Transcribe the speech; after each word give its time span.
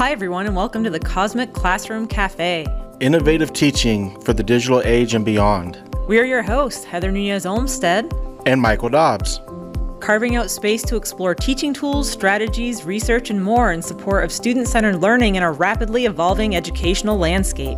Hi, 0.00 0.12
everyone, 0.12 0.46
and 0.46 0.56
welcome 0.56 0.82
to 0.84 0.88
the 0.88 0.98
Cosmic 0.98 1.52
Classroom 1.52 2.06
Cafe. 2.06 2.66
Innovative 3.00 3.52
teaching 3.52 4.18
for 4.22 4.32
the 4.32 4.42
digital 4.42 4.80
age 4.80 5.12
and 5.12 5.26
beyond. 5.26 5.76
We 6.08 6.18
are 6.18 6.24
your 6.24 6.42
hosts, 6.42 6.84
Heather 6.84 7.12
Nunez 7.12 7.44
Olmstead 7.44 8.10
and 8.46 8.62
Michael 8.62 8.88
Dobbs, 8.88 9.42
carving 10.00 10.36
out 10.36 10.50
space 10.50 10.82
to 10.84 10.96
explore 10.96 11.34
teaching 11.34 11.74
tools, 11.74 12.10
strategies, 12.10 12.86
research, 12.86 13.28
and 13.28 13.44
more 13.44 13.72
in 13.72 13.82
support 13.82 14.24
of 14.24 14.32
student 14.32 14.68
centered 14.68 14.96
learning 14.96 15.34
in 15.34 15.42
a 15.42 15.52
rapidly 15.52 16.06
evolving 16.06 16.56
educational 16.56 17.18
landscape. 17.18 17.76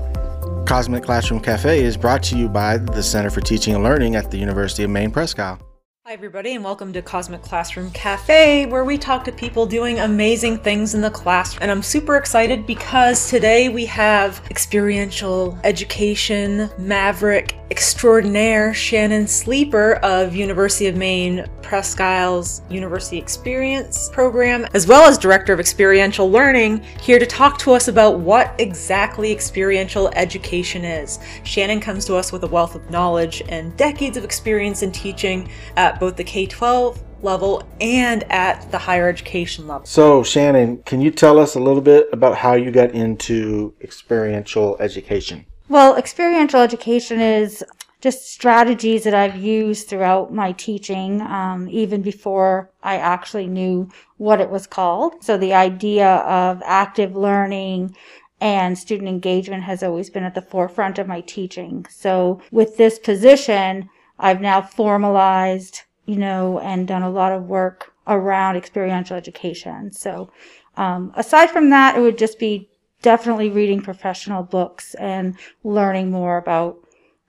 Cosmic 0.64 1.02
Classroom 1.02 1.41
Cafe 1.41 1.82
is 1.82 1.96
brought 1.96 2.23
to 2.23 2.39
you 2.39 2.48
by 2.48 2.77
the 2.77 3.02
Center 3.02 3.30
for 3.30 3.41
Teaching 3.41 3.75
and 3.75 3.82
Learning 3.82 4.14
at 4.14 4.30
the 4.30 4.39
University 4.39 4.84
of 4.84 4.91
Maine 4.91 5.12
Isle. 5.16 5.71
Hi, 6.13 6.15
everybody, 6.15 6.55
and 6.55 6.63
welcome 6.63 6.93
to 6.93 7.01
Cosmic 7.01 7.41
Classroom 7.41 7.91
Cafe, 7.93 8.67
where 8.67 8.85
we 8.85 8.99
talk 8.99 9.25
to 9.25 9.33
people 9.33 9.65
doing 9.65 9.99
amazing 9.99 10.59
things 10.59 10.95
in 10.95 11.01
the 11.01 11.09
classroom. 11.09 11.62
And 11.62 11.71
I'm 11.71 11.83
super 11.83 12.17
excited 12.17 12.67
because 12.67 13.30
today 13.30 13.70
we 13.70 13.87
have 13.87 14.43
experiential 14.51 15.59
education 15.65 16.69
maverick 16.77 17.56
extraordinaire 17.73 18.75
Shannon 18.75 19.27
Sleeper 19.27 19.95
of 20.03 20.37
University 20.37 20.89
of 20.89 20.97
Maine 20.97 21.47
Presque 21.62 22.03
Isle's 22.03 22.61
University 22.69 23.17
Experience 23.17 24.11
program, 24.11 24.67
as 24.75 24.87
well 24.87 25.09
as 25.09 25.17
Director 25.17 25.55
of 25.55 25.59
Experiential 25.59 26.31
Learning, 26.31 26.83
here 27.01 27.19
to 27.19 27.25
talk 27.25 27.57
to 27.61 27.73
us 27.73 27.89
about 27.89 28.21
what 28.21 28.55
exactly 28.59 29.33
experiential 29.33 30.11
education 30.17 30.85
is. 30.85 31.19
Shannon 31.45 31.81
comes 31.81 32.05
to 32.05 32.15
us 32.15 32.31
with 32.31 32.45
a 32.45 32.47
wealth 32.47 32.75
of 32.75 32.91
knowledge 32.91 33.43
and 33.48 33.75
decades 33.79 34.19
of 34.19 34.25
experience 34.25 34.83
in 34.83 34.93
teaching 34.93 35.48
at 35.79 35.98
both 35.98 36.17
the 36.17 36.25
K 36.25 36.45
12 36.45 37.03
level 37.23 37.67
and 37.81 38.31
at 38.31 38.70
the 38.70 38.77
higher 38.77 39.09
education 39.09 39.67
level. 39.67 39.87
So, 39.87 40.23
Shannon, 40.23 40.83
can 40.83 41.01
you 41.01 41.11
tell 41.11 41.39
us 41.39 41.55
a 41.55 41.61
little 41.61 41.81
bit 41.81 42.11
about 42.12 42.37
how 42.37 42.53
you 42.53 42.70
got 42.70 42.91
into 42.91 43.73
experiential 43.81 44.77
education? 44.79 45.47
Well, 45.68 45.96
experiential 45.96 46.60
education 46.60 47.20
is 47.20 47.64
just 48.00 48.28
strategies 48.28 49.05
that 49.05 49.14
I've 49.14 49.36
used 49.36 49.88
throughout 49.88 50.34
my 50.34 50.52
teaching, 50.52 51.22
um, 51.22 51.68
even 51.70 52.02
before 52.02 52.68
I 52.82 52.96
actually 52.96 53.46
knew 53.46 53.88
what 54.16 54.40
it 54.40 54.50
was 54.50 54.66
called. 54.66 55.22
So, 55.22 55.38
the 55.38 55.55
idea 55.55 56.16
of 56.16 56.60
active 56.64 57.14
learning 57.16 57.96
and 58.40 58.77
student 58.77 59.08
engagement 59.08 59.62
has 59.62 59.84
always 59.84 60.10
been 60.10 60.24
at 60.24 60.34
the 60.34 60.42
forefront 60.42 60.98
of 60.98 61.06
my 61.06 61.20
teaching. 61.20 61.86
So, 61.88 62.42
with 62.50 62.77
this 62.77 62.98
position, 62.98 63.88
I've 64.18 64.40
now 64.40 64.62
formalized, 64.62 65.83
you 66.06 66.16
know, 66.16 66.58
and 66.58 66.88
done 66.88 67.02
a 67.02 67.10
lot 67.10 67.33
of 67.33 67.44
work 67.44 67.92
around 68.08 68.56
experiential 68.56 69.16
education. 69.16 69.92
So, 69.92 70.28
um, 70.77 71.12
aside 71.14 71.50
from 71.50 71.70
that, 71.70 71.96
it 71.96 72.00
would 72.00 72.18
just 72.18 72.40
be 72.40 72.68
definitely 73.03 73.50
reading 73.50 73.83
professional 73.83 74.42
books 74.42 74.95
and 74.95 75.36
learning 75.64 76.11
more 76.11 76.39
about 76.39 76.81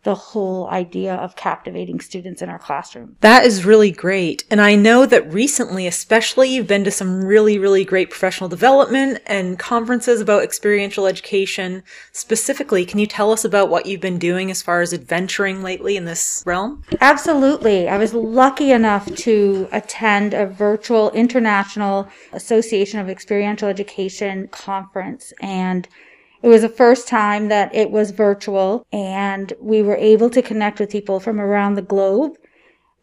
the 0.03 0.15
whole 0.15 0.69
idea 0.69 1.15
of 1.15 1.35
captivating 1.35 1.99
students 1.99 2.41
in 2.41 2.49
our 2.49 2.59
classroom. 2.59 3.15
That 3.21 3.45
is 3.45 3.65
really 3.65 3.91
great. 3.91 4.43
And 4.51 4.59
I 4.59 4.75
know 4.75 5.05
that 5.05 5.31
recently, 5.31 5.87
especially, 5.87 6.49
you've 6.49 6.67
been 6.67 6.83
to 6.83 6.91
some 6.91 7.23
really, 7.23 7.57
really 7.57 7.85
great 7.85 8.09
professional 8.09 8.49
development 8.49 9.21
and 9.25 9.57
conferences 9.57 10.19
about 10.19 10.43
experiential 10.43 11.07
education. 11.07 11.83
Specifically, 12.11 12.85
can 12.85 12.99
you 12.99 13.07
tell 13.07 13.31
us 13.31 13.45
about 13.45 13.69
what 13.69 13.85
you've 13.85 14.01
been 14.01 14.19
doing 14.19 14.51
as 14.51 14.61
far 14.61 14.81
as 14.81 14.93
adventuring 14.93 15.63
lately 15.63 15.95
in 15.95 16.05
this 16.05 16.43
realm? 16.45 16.83
Absolutely. 16.99 17.87
I 17.87 17.97
was 17.97 18.13
lucky 18.13 18.71
enough 18.71 19.13
to 19.15 19.69
attend 19.71 20.33
a 20.33 20.45
virtual 20.45 21.11
International 21.11 22.09
Association 22.33 22.99
of 22.99 23.09
Experiential 23.09 23.69
Education 23.69 24.49
conference 24.49 25.31
and 25.41 25.87
it 26.43 26.49
was 26.49 26.61
the 26.61 26.69
first 26.69 27.07
time 27.07 27.47
that 27.47 27.73
it 27.73 27.89
was 27.89 28.11
virtual 28.11 28.85
and 28.91 29.53
we 29.61 29.81
were 29.81 29.95
able 29.95 30.29
to 30.29 30.41
connect 30.41 30.79
with 30.79 30.91
people 30.91 31.21
from 31.21 31.39
around 31.39 31.75
the 31.75 31.81
globe. 31.81 32.33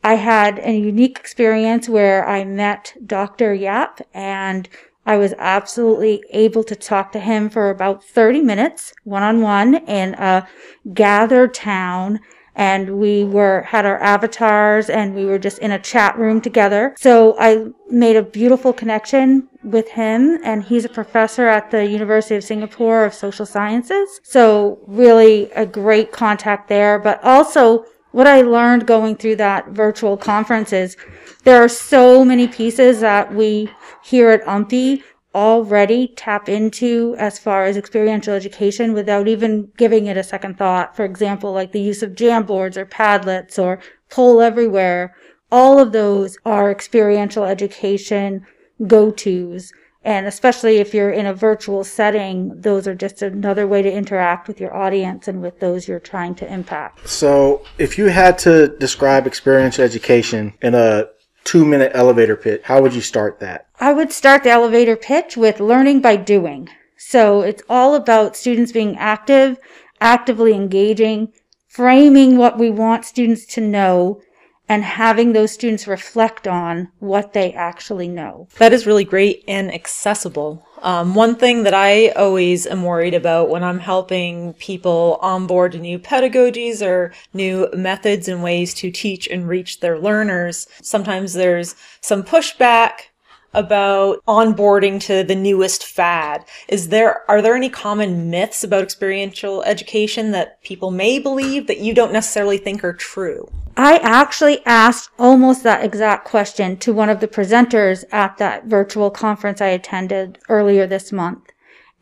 I 0.05 0.15
had 0.15 0.59
a 0.59 0.77
unique 0.79 1.19
experience 1.19 1.89
where 1.89 2.29
I 2.29 2.45
met 2.45 2.95
Dr. 3.07 3.55
Yap 3.55 4.03
and 4.13 4.69
I 5.07 5.17
was 5.17 5.33
absolutely 5.39 6.23
able 6.31 6.63
to 6.65 6.77
talk 6.77 7.13
to 7.13 7.21
him 7.21 7.49
for 7.49 7.71
about 7.71 8.05
30 8.05 8.43
minutes 8.43 8.93
one 9.05 9.23
on 9.23 9.41
one 9.41 9.75
in 9.87 10.15
a 10.15 10.47
Gather 10.93 11.49
Town 11.49 12.21
and 12.55 12.99
we 12.99 13.25
were 13.25 13.63
had 13.63 13.87
our 13.87 13.99
avatars 14.03 14.91
and 14.91 15.15
we 15.15 15.25
were 15.25 15.39
just 15.39 15.59
in 15.59 15.71
a 15.71 15.79
chat 15.79 16.19
room 16.19 16.41
together. 16.41 16.95
So 16.99 17.37
I 17.39 17.67
made 17.89 18.17
a 18.17 18.23
beautiful 18.23 18.73
connection 18.73 19.49
with 19.63 19.89
him 19.91 20.39
and 20.43 20.65
he's 20.65 20.85
a 20.85 20.89
professor 20.89 21.47
at 21.47 21.71
the 21.71 21.87
University 21.87 22.37
of 22.37 22.45
Singapore 22.45 23.05
of 23.05 23.15
Social 23.15 23.47
Sciences. 23.47 24.21
So 24.23 24.79
really 24.87 25.51
a 25.53 25.67
great 25.67 26.13
contact 26.13 26.69
there, 26.69 26.99
but 26.99 27.23
also 27.23 27.85
what 28.13 28.27
I 28.27 28.43
learned 28.43 28.87
going 28.87 29.17
through 29.17 29.37
that 29.37 29.69
virtual 29.69 30.17
conference 30.17 30.73
is 30.73 30.97
there 31.45 31.63
are 31.63 31.69
so 31.69 32.25
many 32.25 32.49
pieces 32.49 33.01
that 33.01 33.33
we 33.33 33.71
here 34.03 34.31
at 34.31 34.45
UMPI 34.45 35.03
already 35.35 36.09
tap 36.09 36.49
into 36.49 37.15
as 37.19 37.39
far 37.39 37.65
as 37.65 37.77
experiential 37.77 38.35
education 38.35 38.93
without 38.93 39.29
even 39.29 39.71
giving 39.77 40.07
it 40.07 40.17
a 40.17 40.23
second 40.23 40.59
thought. 40.59 40.97
For 40.97 41.05
example, 41.05 41.53
like 41.53 41.73
the 41.73 41.81
use 41.81 42.03
of 42.03 42.13
Jamboards 42.13 42.77
or 42.77 42.87
Padlets 42.87 43.59
or 43.59 43.81
Poll 44.11 44.41
Everywhere. 44.41 45.15
All 45.53 45.79
of 45.79 45.93
those 45.93 46.37
are 46.45 46.71
experiential 46.71 47.45
education 47.45 48.47
go-tos. 48.87 49.73
And 50.03 50.27
especially 50.27 50.79
if 50.79 50.95
you're 50.95 51.11
in 51.11 51.27
a 51.27 51.35
virtual 51.35 51.85
setting, 51.85 52.59
those 52.59 52.89
are 52.89 52.95
just 52.95 53.21
another 53.21 53.67
way 53.67 53.83
to 53.83 53.93
interact 53.93 54.49
with 54.49 54.59
your 54.59 54.75
audience 54.75 55.29
and 55.29 55.43
with 55.43 55.61
those 55.61 55.87
you're 55.87 56.01
trying 56.01 56.35
to 56.37 56.51
impact. 56.51 57.07
So, 57.07 57.63
if 57.77 57.99
you 57.99 58.07
had 58.07 58.39
to 58.39 58.69
describe 58.79 59.27
experiential 59.27 59.85
education 59.85 60.55
in 60.63 60.75
a 60.75 61.09
two 61.45 61.67
minute 61.67 61.93
elevator 61.95 62.35
pitch, 62.37 62.63
how 62.65 62.81
would 62.81 62.95
you 62.95 63.03
start 63.03 63.41
that? 63.41 63.67
I 63.83 63.95
would 63.95 64.13
start 64.13 64.43
the 64.43 64.51
elevator 64.51 64.95
pitch 64.95 65.39
with 65.39 65.59
learning 65.59 66.03
by 66.03 66.17
doing. 66.17 66.69
So 66.99 67.41
it's 67.41 67.63
all 67.67 67.95
about 67.95 68.37
students 68.37 68.73
being 68.73 68.99
active, 68.99 69.57
actively 70.03 70.53
engaging, 70.53 71.33
framing 71.67 72.37
what 72.37 72.59
we 72.59 72.69
want 72.69 73.07
students 73.07 73.47
to 73.47 73.63
know, 73.63 74.21
and 74.69 74.85
having 74.85 75.33
those 75.33 75.53
students 75.53 75.89
reflect 75.89 76.47
on 76.47 76.89
what 76.99 77.33
they 77.33 77.55
actually 77.55 78.07
know. 78.07 78.49
That 78.59 78.75
is 78.75 78.87
really 78.87 79.03
great 79.03 79.43
and 79.49 79.73
accessible. 79.73 80.63
Um, 80.83 81.15
one 81.15 81.35
thing 81.35 81.63
that 81.63 81.75
I 81.75 82.11
always 82.11 82.67
am 82.67 82.85
worried 82.85 83.15
about 83.15 83.49
when 83.49 83.65
I'm 83.65 83.79
helping 83.79 84.53
people 84.55 85.19
onboard 85.23 85.81
new 85.81 85.99
pedagogies 85.99 86.87
or 86.87 87.15
new 87.33 87.69
methods 87.73 88.29
and 88.29 88.43
ways 88.43 88.75
to 88.75 88.91
teach 88.91 89.27
and 89.27 89.49
reach 89.49 89.81
their 89.81 89.99
learners, 89.99 90.67
sometimes 90.83 91.33
there's 91.33 91.75
some 92.03 92.23
pushback 92.23 93.10
about 93.53 94.25
onboarding 94.27 95.01
to 95.01 95.25
the 95.25 95.35
newest 95.35 95.85
fad. 95.85 96.45
Is 96.69 96.89
there 96.89 97.29
are 97.31 97.43
there 97.43 97.57
any 97.57 97.69
common 97.69 98.31
myths 98.31 98.63
about 98.63 98.83
experiential 98.83 99.63
education 99.65 100.31
that 100.31 100.63
people 100.63 100.91
may 100.91 101.19
believe 101.19 101.67
that 101.67 101.81
you 101.81 101.95
don't 101.95 102.13
necessarily 102.13 102.59
think 102.59 102.85
are 102.85 102.93
true? 102.93 103.51
I 103.77 103.99
actually 103.99 104.65
asked 104.67 105.11
almost 105.19 105.63
that 105.63 105.85
exact 105.85 106.27
question 106.27 106.77
to 106.79 106.93
one 106.93 107.09
of 107.09 107.21
the 107.21 107.29
presenters 107.29 108.05
at 108.13 108.37
that 108.39 108.67
virtual 108.67 109.11
conference 109.11 109.61
I 109.61 109.69
attended 109.69 110.39
earlier 110.49 110.87
this 110.87 111.13
month. 111.13 111.51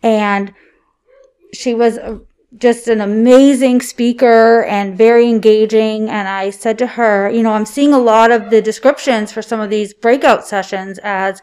And 0.03 0.53
she 1.53 1.75
was 1.75 1.99
just 2.57 2.89
an 2.89 3.01
amazing 3.01 3.81
speaker 3.83 4.65
and 4.65 4.97
very 4.97 5.29
engaging. 5.29 6.09
And 6.09 6.27
I 6.29 6.51
said 6.51 6.79
to 6.79 6.87
her, 6.87 7.31
you 7.31 7.43
know, 7.43 7.53
I'm 7.53 7.67
seeing 7.67 7.93
a 7.93 7.99
lot 7.99 8.31
of 8.31 8.51
the 8.51 8.63
descriptions 8.63 9.33
for 9.33 9.43
some 9.43 9.61
of 9.61 9.71
these 9.71 9.93
breakout 9.93 10.47
sessions 10.47 10.99
as, 11.03 11.43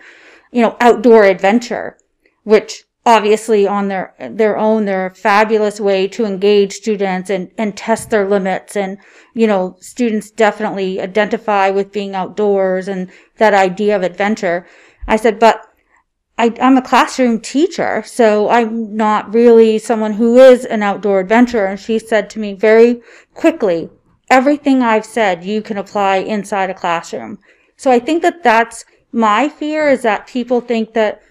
you 0.51 0.61
know, 0.61 0.75
outdoor 0.81 1.25
adventure, 1.25 1.97
which 2.43 2.85
obviously 3.05 3.67
on 3.67 3.87
their 3.87 4.15
their 4.31 4.57
own 4.57 4.85
they're 4.85 5.05
a 5.05 5.15
fabulous 5.15 5.79
way 5.79 6.07
to 6.07 6.25
engage 6.25 6.73
students 6.73 7.29
and 7.29 7.51
and 7.57 7.77
test 7.77 8.09
their 8.09 8.27
limits 8.27 8.75
and 8.75 8.97
you 9.35 9.45
know 9.45 9.77
students 9.79 10.31
definitely 10.31 10.99
identify 10.99 11.69
with 11.69 11.91
being 11.91 12.15
outdoors 12.15 12.87
and 12.87 13.11
that 13.37 13.53
idea 13.53 13.95
of 13.95 14.01
adventure 14.01 14.65
i 15.07 15.15
said 15.15 15.39
but 15.39 15.64
I, 16.37 16.53
am 16.57 16.77
a 16.77 16.81
classroom 16.81 17.39
teacher, 17.39 18.03
so 18.05 18.49
I'm 18.49 18.95
not 18.95 19.33
really 19.33 19.79
someone 19.79 20.13
who 20.13 20.37
is 20.37 20.65
an 20.65 20.83
outdoor 20.83 21.19
adventurer. 21.21 21.65
And 21.65 21.79
she 21.79 21.97
said 21.97 22.29
to 22.31 22.39
me 22.39 22.53
very 22.53 23.01
quickly, 23.33 23.89
everything 24.29 24.81
I've 24.81 25.05
said 25.05 25.45
you 25.45 25.61
can 25.61 25.77
apply 25.77 26.17
inside 26.17 26.69
a 26.69 26.73
classroom. 26.73 27.39
So 27.77 27.89
I 27.91 27.99
think 27.99 28.21
that 28.21 28.43
that's 28.43 28.85
my 29.11 29.47
fear 29.47 29.89
is 29.89 30.01
that 30.01 30.27
people 30.27 30.59
think 30.59 30.93
that 30.93 31.21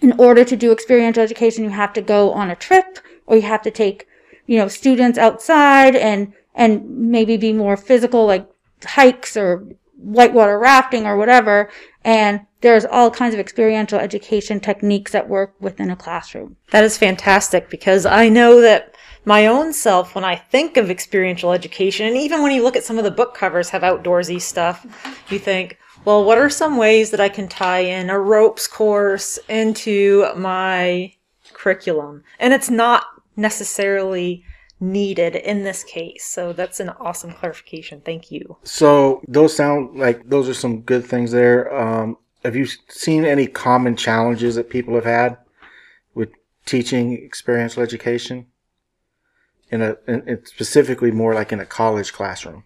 in 0.00 0.12
order 0.18 0.44
to 0.44 0.56
do 0.56 0.72
experiential 0.72 1.22
education, 1.22 1.64
you 1.64 1.70
have 1.70 1.92
to 1.92 2.00
go 2.00 2.32
on 2.32 2.50
a 2.50 2.56
trip 2.56 2.98
or 3.26 3.36
you 3.36 3.42
have 3.42 3.62
to 3.62 3.70
take, 3.70 4.06
you 4.46 4.56
know, 4.56 4.68
students 4.68 5.18
outside 5.18 5.94
and, 5.94 6.32
and 6.54 6.88
maybe 6.88 7.36
be 7.36 7.52
more 7.52 7.76
physical, 7.76 8.26
like 8.26 8.48
hikes 8.84 9.36
or 9.36 9.66
whitewater 10.02 10.58
rafting 10.58 11.06
or 11.06 11.16
whatever. 11.16 11.70
And 12.04 12.40
there's 12.60 12.84
all 12.84 13.10
kinds 13.10 13.34
of 13.34 13.40
experiential 13.40 13.98
education 13.98 14.60
techniques 14.60 15.12
that 15.12 15.28
work 15.28 15.54
within 15.60 15.90
a 15.90 15.96
classroom. 15.96 16.56
That 16.70 16.84
is 16.84 16.98
fantastic 16.98 17.70
because 17.70 18.06
I 18.06 18.28
know 18.28 18.60
that 18.60 18.94
my 19.24 19.46
own 19.46 19.72
self, 19.72 20.14
when 20.14 20.24
I 20.24 20.36
think 20.36 20.76
of 20.76 20.90
experiential 20.90 21.52
education, 21.52 22.06
and 22.06 22.16
even 22.16 22.42
when 22.42 22.52
you 22.52 22.62
look 22.62 22.76
at 22.76 22.84
some 22.84 22.98
of 22.98 23.04
the 23.04 23.10
book 23.10 23.34
covers 23.34 23.70
have 23.70 23.82
outdoorsy 23.82 24.40
stuff, 24.40 24.84
you 25.30 25.38
think, 25.38 25.78
well, 26.04 26.24
what 26.24 26.38
are 26.38 26.50
some 26.50 26.76
ways 26.76 27.12
that 27.12 27.20
I 27.20 27.28
can 27.28 27.46
tie 27.46 27.80
in 27.80 28.10
a 28.10 28.18
ropes 28.18 28.66
course 28.66 29.38
into 29.48 30.26
my 30.36 31.12
curriculum? 31.52 32.24
And 32.40 32.52
it's 32.52 32.70
not 32.70 33.04
necessarily 33.36 34.44
needed 34.82 35.36
in 35.36 35.62
this 35.62 35.84
case. 35.84 36.24
So 36.24 36.52
that's 36.52 36.80
an 36.80 36.90
awesome 36.90 37.32
clarification. 37.32 38.00
Thank 38.00 38.30
you. 38.30 38.58
So 38.64 39.22
those 39.28 39.54
sound 39.56 39.98
like 39.98 40.28
those 40.28 40.48
are 40.48 40.54
some 40.54 40.82
good 40.82 41.06
things 41.06 41.30
there. 41.30 41.72
Um, 41.74 42.18
have 42.44 42.56
you 42.56 42.66
seen 42.88 43.24
any 43.24 43.46
common 43.46 43.96
challenges 43.96 44.56
that 44.56 44.68
people 44.68 44.94
have 44.96 45.04
had 45.04 45.38
with 46.14 46.30
teaching 46.66 47.14
experiential 47.14 47.82
education 47.82 48.46
in 49.70 49.80
a 49.80 49.96
in, 50.08 50.28
in 50.28 50.44
specifically 50.44 51.12
more 51.12 51.32
like 51.32 51.52
in 51.52 51.60
a 51.60 51.66
college 51.66 52.12
classroom? 52.12 52.64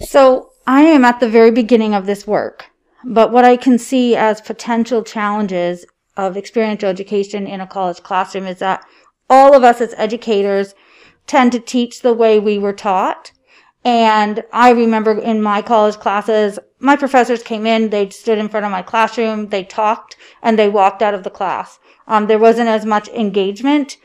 So 0.00 0.50
I 0.66 0.82
am 0.82 1.04
at 1.04 1.20
the 1.20 1.28
very 1.28 1.52
beginning 1.52 1.94
of 1.94 2.06
this 2.06 2.26
work, 2.26 2.66
but 3.04 3.30
what 3.30 3.44
I 3.44 3.56
can 3.56 3.78
see 3.78 4.16
as 4.16 4.40
potential 4.40 5.04
challenges 5.04 5.86
of 6.16 6.36
experiential 6.36 6.88
education 6.88 7.46
in 7.46 7.60
a 7.60 7.66
college 7.66 8.02
classroom 8.02 8.46
is 8.46 8.58
that 8.58 8.84
all 9.28 9.54
of 9.54 9.64
us 9.64 9.80
as 9.80 9.94
educators 9.96 10.74
tend 11.26 11.52
to 11.52 11.60
teach 11.60 12.00
the 12.00 12.14
way 12.14 12.38
we 12.38 12.58
were 12.58 12.72
taught. 12.72 13.32
And 13.84 14.42
I 14.52 14.70
remember 14.70 15.18
in 15.18 15.42
my 15.42 15.62
college 15.62 15.96
classes, 15.96 16.58
my 16.78 16.96
professors 16.96 17.42
came 17.42 17.66
in, 17.66 17.90
they 17.90 18.08
stood 18.10 18.38
in 18.38 18.48
front 18.48 18.66
of 18.66 18.72
my 18.72 18.82
classroom, 18.82 19.48
they 19.48 19.64
talked, 19.64 20.16
and 20.42 20.58
they 20.58 20.68
walked 20.68 21.02
out 21.02 21.14
of 21.14 21.22
the 21.22 21.30
class. 21.30 21.78
Um, 22.06 22.26
there 22.26 22.38
wasn't 22.38 22.68
as 22.68 22.84
much 22.84 23.08
engagement 23.08 23.96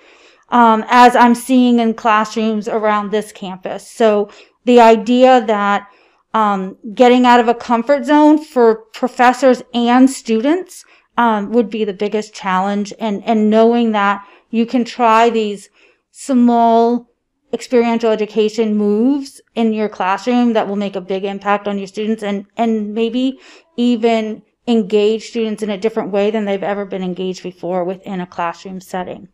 um, 0.50 0.83
as 0.88 1.15
I'm 1.15 1.35
seeing 1.35 1.79
in 1.79 1.94
classrooms 1.94 2.67
around 2.67 3.09
this 3.09 3.31
campus. 3.31 3.89
So 3.89 4.29
the 4.65 4.79
idea 4.79 5.44
that 5.45 5.88
um, 6.33 6.77
getting 6.94 7.25
out 7.25 7.39
of 7.39 7.47
a 7.47 7.53
comfort 7.53 8.06
zone 8.06 8.44
for 8.44 8.75
professors 8.94 9.63
and 9.74 10.09
students 10.09 10.85
um, 11.17 11.51
would 11.51 11.69
be 11.69 11.83
the 11.83 11.94
biggest 11.94 12.33
challenge, 12.33 12.94
and 13.00 13.21
and 13.25 13.50
knowing 13.50 13.91
that 13.91 14.25
you 14.51 14.65
can 14.65 14.86
try 14.86 15.30
these 15.30 15.69
small 16.12 17.07
experiential 17.53 18.12
education 18.12 18.75
moves 18.75 19.42
in 19.56 19.74
your 19.74 19.89
classroom 19.89 20.53
that 20.53 20.68
will 20.68 20.75
make 20.75 20.95
a 20.95 21.01
big 21.01 21.25
impact 21.25 21.68
on 21.68 21.77
your 21.77 21.88
students 21.88 22.24
and, 22.24 22.45
and 22.56 22.94
maybe 22.94 23.39
even 23.75 24.42
engage 24.68 25.30
students 25.30 25.63
in 25.63 25.69
a 25.69 25.77
different 25.77 26.12
way 26.12 26.31
than 26.31 26.45
they've 26.45 26.63
ever 26.63 26.86
been 26.86 27.03
engaged 27.03 27.44
before 27.44 27.83
within 27.83 28.21
a 28.21 28.27
classroom 28.27 28.80
setting. 28.80 29.27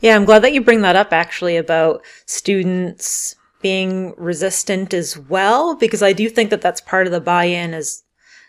Yeah, 0.00 0.14
I'm 0.14 0.24
glad 0.24 0.42
that 0.42 0.52
you 0.52 0.62
bring 0.62 0.82
that 0.82 0.96
up 0.96 1.12
actually 1.12 1.56
about 1.56 2.02
students 2.24 3.34
being 3.60 4.14
resistant 4.16 4.94
as 4.94 5.18
well, 5.18 5.74
because 5.74 6.02
I 6.02 6.12
do 6.12 6.28
think 6.28 6.50
that 6.50 6.60
that's 6.60 6.80
part 6.80 7.06
of 7.06 7.12
the 7.12 7.20
buy-in 7.20 7.74
as, 7.74 8.04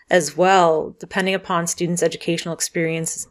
as 0.10 0.38
well, 0.38 0.96
depending 1.00 1.34
upon 1.34 1.66
students' 1.66 2.04
educational 2.04 2.54
experiences 2.54 3.28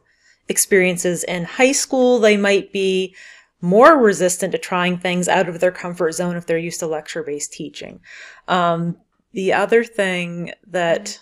experiences 0.48 1.24
in 1.24 1.44
high 1.44 1.72
school, 1.72 2.18
they 2.18 2.36
might 2.36 2.72
be 2.72 3.14
more 3.60 3.98
resistant 3.98 4.52
to 4.52 4.58
trying 4.58 4.96
things 4.96 5.28
out 5.28 5.48
of 5.48 5.60
their 5.60 5.72
comfort 5.72 6.12
zone 6.12 6.36
if 6.36 6.46
they're 6.46 6.58
used 6.58 6.80
to 6.80 6.86
lecture 6.86 7.22
based 7.22 7.52
teaching. 7.52 8.00
Um, 8.46 8.96
the 9.32 9.52
other 9.52 9.84
thing 9.84 10.52
that 10.68 11.20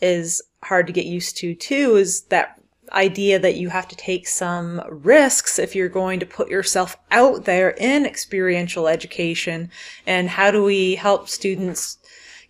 is 0.00 0.42
hard 0.62 0.86
to 0.86 0.92
get 0.92 1.06
used 1.06 1.36
to 1.38 1.54
too 1.54 1.96
is 1.96 2.22
that 2.22 2.60
idea 2.92 3.38
that 3.38 3.56
you 3.56 3.68
have 3.68 3.88
to 3.88 3.96
take 3.96 4.26
some 4.26 4.82
risks 4.88 5.58
if 5.58 5.74
you're 5.74 5.88
going 5.88 6.20
to 6.20 6.26
put 6.26 6.48
yourself 6.48 6.96
out 7.10 7.44
there 7.44 7.70
in 7.70 8.06
experiential 8.06 8.88
education. 8.88 9.70
And 10.06 10.28
how 10.28 10.50
do 10.50 10.62
we 10.64 10.94
help 10.94 11.28
students 11.28 11.98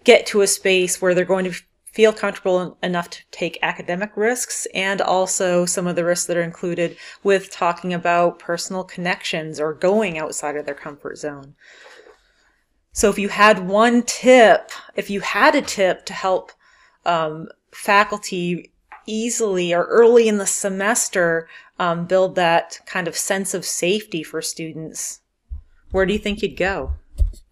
get 0.05 0.26
to 0.26 0.43
a 0.43 0.46
space 0.46 1.00
where 1.00 1.14
they're 1.14 1.25
going 1.25 1.50
to 1.50 1.61
feel 1.99 2.12
comfortable 2.12 2.79
enough 2.81 3.11
to 3.11 3.19
take 3.33 3.59
academic 3.61 4.12
risks 4.15 4.69
and 4.73 5.00
also 5.00 5.67
some 5.67 5.89
of 5.89 5.97
the 5.97 6.05
risks 6.05 6.29
that 6.29 6.37
are 6.37 6.43
included 6.45 6.97
with 7.25 7.50
talking 7.50 7.93
about 7.93 8.39
personal 8.39 8.85
connections 8.85 9.59
or 9.59 9.75
going 9.75 10.17
outside 10.17 10.55
of 10.55 10.65
their 10.65 10.77
comfort 10.77 11.19
zone. 11.19 11.56
So 12.93 13.11
if 13.11 13.19
you 13.19 13.31
had 13.31 13.67
one 13.67 14.05
tip, 14.05 14.71
if 14.95 15.11
you 15.11 15.23
had 15.23 15.56
a 15.56 15.61
tip 15.61 16.06
to 16.06 16.12
help 16.12 16.53
um, 17.05 17.49
faculty 17.73 18.71
easily 19.05 19.75
or 19.75 19.83
early 19.87 20.29
in 20.29 20.39
the 20.39 20.47
semester 20.47 21.49
um, 21.81 22.06
build 22.06 22.37
that 22.37 22.79
kind 22.87 23.09
of 23.09 23.17
sense 23.17 23.55
of 23.55 23.65
safety 23.65 24.23
for 24.23 24.41
students, 24.41 25.23
where 25.91 26.06
do 26.06 26.12
you 26.12 26.21
think 26.21 26.43
you'd 26.43 26.56
go? 26.56 26.93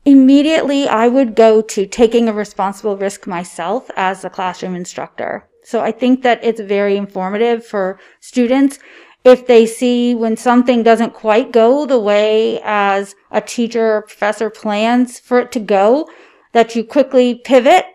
Immediately 0.06 0.88
I 0.88 1.08
would 1.08 1.34
go 1.34 1.60
to 1.60 1.84
taking 1.84 2.28
a 2.28 2.32
responsible 2.32 2.96
risk 2.96 3.26
myself 3.26 3.90
as 3.96 4.24
a 4.24 4.30
classroom 4.30 4.76
instructor. 4.76 5.46
So 5.64 5.80
I 5.80 5.90
think 5.90 6.22
that 6.22 6.42
it's 6.44 6.60
very 6.60 6.96
informative 6.96 7.66
for 7.66 7.98
students 8.20 8.78
if 9.24 9.48
they 9.48 9.66
see 9.66 10.14
when 10.14 10.36
something 10.36 10.84
doesn't 10.84 11.12
quite 11.12 11.50
go 11.50 11.84
the 11.84 11.98
way 11.98 12.60
as 12.62 13.16
a 13.32 13.40
teacher 13.40 13.96
or 13.96 14.02
professor 14.02 14.48
plans 14.48 15.18
for 15.18 15.40
it 15.40 15.50
to 15.50 15.58
go, 15.58 16.08
that 16.52 16.76
you 16.76 16.84
quickly 16.84 17.34
pivot 17.34 17.86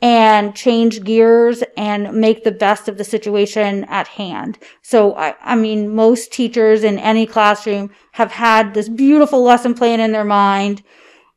and 0.00 0.54
change 0.54 1.02
gears 1.02 1.64
and 1.76 2.12
make 2.12 2.44
the 2.44 2.52
best 2.52 2.86
of 2.86 2.98
the 2.98 3.02
situation 3.02 3.82
at 3.84 4.06
hand. 4.06 4.58
So, 4.82 5.16
I, 5.16 5.34
I 5.42 5.56
mean, 5.56 5.92
most 5.92 6.32
teachers 6.32 6.84
in 6.84 7.00
any 7.00 7.26
classroom 7.26 7.90
have 8.12 8.30
had 8.30 8.72
this 8.72 8.88
beautiful 8.88 9.42
lesson 9.42 9.74
plan 9.74 9.98
in 9.98 10.12
their 10.12 10.24
mind 10.24 10.84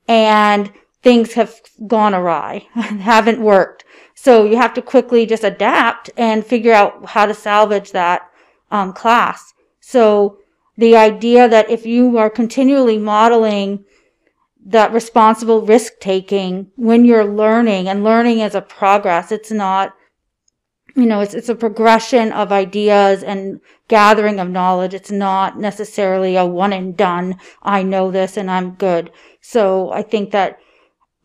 and 0.10 0.74
things 1.04 1.34
have 1.34 1.62
gone 1.88 2.16
awry, 2.16 2.68
haven't 2.74 3.40
worked. 3.40 3.86
So 4.16 4.44
you 4.44 4.58
have 4.58 4.74
to 4.74 4.82
quickly 4.82 5.26
just 5.26 5.46
adapt 5.46 6.10
and 6.18 6.46
figure 6.46 6.74
out 6.74 7.06
how 7.06 7.26
to 7.28 7.34
salvage 7.34 7.92
that 7.92 8.30
um, 8.72 8.92
class. 8.92 9.54
So 9.80 10.40
the 10.78 10.98
idea 10.98 11.48
that 11.48 11.70
if 11.70 11.86
you 11.86 12.18
are 12.18 12.30
continually 12.30 12.98
modeling 12.98 13.86
that 14.66 14.92
responsible 14.92 15.62
risk 15.62 15.94
taking 16.02 16.72
when 16.76 17.06
you're 17.06 17.26
learning 17.26 17.88
and 17.88 18.04
learning 18.04 18.40
is 18.40 18.56
a 18.56 18.62
progress, 18.62 19.32
it's 19.32 19.52
not, 19.52 19.94
you 20.96 21.06
know, 21.06 21.22
it's, 21.22 21.34
it's 21.34 21.50
a 21.50 21.56
progression 21.56 22.32
of 22.32 22.52
ideas 22.52 23.24
and 23.24 23.62
gathering 23.88 24.40
of 24.40 24.50
knowledge. 24.50 24.94
It's 24.94 25.12
not 25.12 25.60
necessarily 25.60 26.36
a 26.36 26.46
one 26.46 26.74
and 26.74 26.98
done. 26.98 27.38
I 27.62 27.84
know 27.84 28.12
this 28.12 28.38
and 28.38 28.50
I'm 28.50 28.72
good. 28.72 29.12
So 29.42 29.92
I 29.92 30.02
think 30.02 30.32
that 30.32 30.60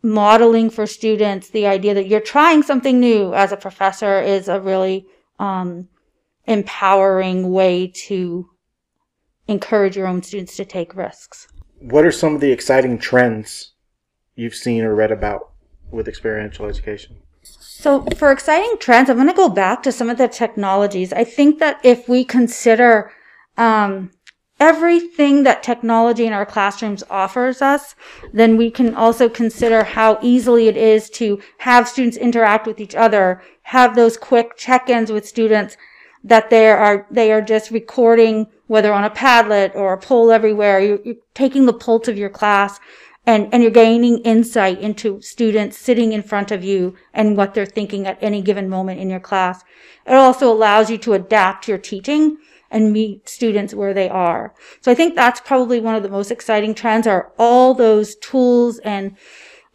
modeling 0.01 0.69
for 0.69 0.85
students 0.85 1.49
the 1.49 1.65
idea 1.65 1.93
that 1.95 2.07
you're 2.07 2.19
trying 2.19 2.61
something 2.61 2.99
new 2.99 3.33
as 3.33 3.51
a 3.51 3.57
professor 3.57 4.21
is 4.21 4.47
a 4.47 4.59
really 4.59 5.07
um, 5.39 5.87
empowering 6.45 7.51
way 7.51 7.87
to 7.87 8.47
encourage 9.47 9.97
your 9.97 10.07
own 10.07 10.21
students 10.21 10.55
to 10.55 10.65
take 10.65 10.95
risks. 10.95 11.47
What 11.79 12.05
are 12.05 12.11
some 12.11 12.35
of 12.35 12.41
the 12.41 12.51
exciting 12.51 12.97
trends 12.97 13.73
you've 14.35 14.55
seen 14.55 14.83
or 14.83 14.95
read 14.95 15.11
about 15.11 15.51
with 15.91 16.07
experiential 16.07 16.67
education? 16.67 17.17
So, 17.41 18.01
for 18.17 18.31
exciting 18.31 18.75
trends, 18.79 19.09
I'm 19.09 19.17
going 19.17 19.27
to 19.27 19.33
go 19.33 19.49
back 19.49 19.83
to 19.83 19.91
some 19.91 20.09
of 20.09 20.17
the 20.17 20.27
technologies. 20.27 21.13
I 21.13 21.23
think 21.23 21.59
that 21.59 21.79
if 21.83 22.09
we 22.09 22.23
consider 22.23 23.11
um, 23.57 24.11
everything 24.59 25.43
that 25.43 25.63
technology 25.63 26.25
in 26.25 26.33
our 26.33 26.45
classrooms 26.45 27.03
offers 27.09 27.61
us, 27.61 27.95
then 28.33 28.55
we 28.55 28.71
can 28.71 28.95
also 28.95 29.27
consider 29.27 29.83
how 29.83 30.17
easily 30.21 30.67
it 30.67 30.77
is 30.77 31.09
to 31.09 31.41
have 31.59 31.87
students 31.87 32.17
interact 32.17 32.65
with 32.65 32.79
each 32.79 32.95
other, 32.95 33.41
have 33.63 33.95
those 33.95 34.17
quick 34.17 34.55
check-ins 34.55 35.11
with 35.11 35.27
students 35.27 35.75
that 36.23 36.49
they 36.49 36.69
are, 36.69 37.05
they 37.11 37.31
are 37.31 37.41
just 37.41 37.69
recording, 37.69 38.47
whether 38.67 38.93
on 38.93 39.03
a 39.03 39.09
Padlet 39.09 39.75
or 39.75 39.93
a 39.93 39.97
poll 39.97 40.31
everywhere. 40.31 40.79
You're, 40.79 40.99
you're 41.03 41.15
taking 41.33 41.65
the 41.65 41.73
pulse 41.73 42.07
of 42.07 42.17
your 42.17 42.29
class 42.29 42.79
and, 43.27 43.53
and 43.53 43.61
you're 43.61 43.71
gaining 43.71 44.19
insight 44.19 44.79
into 44.79 45.21
students 45.21 45.77
sitting 45.77 46.13
in 46.13 46.23
front 46.23 46.51
of 46.51 46.63
you 46.63 46.95
and 47.13 47.35
what 47.35 47.53
they're 47.53 47.65
thinking 47.65 48.07
at 48.07 48.17
any 48.21 48.41
given 48.41 48.69
moment 48.69 48.99
in 48.99 49.09
your 49.09 49.19
class. 49.19 49.63
It 50.07 50.13
also 50.13 50.51
allows 50.51 50.89
you 50.89 50.97
to 50.99 51.13
adapt 51.13 51.67
your 51.67 51.77
teaching 51.77 52.37
and 52.71 52.91
meet 52.91 53.29
students 53.29 53.73
where 53.73 53.93
they 53.93 54.09
are. 54.09 54.53
So 54.81 54.91
I 54.91 54.95
think 54.95 55.15
that's 55.15 55.39
probably 55.41 55.79
one 55.79 55.95
of 55.95 56.03
the 56.03 56.09
most 56.09 56.31
exciting 56.31 56.73
trends 56.73 57.07
are 57.07 57.31
all 57.37 57.73
those 57.73 58.15
tools 58.15 58.79
and 58.79 59.15